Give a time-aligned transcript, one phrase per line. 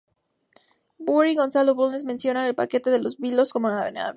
[0.99, 3.93] Burr y Gonzalo Bulnes mencionan el "Paquete de los Vilos" como nave.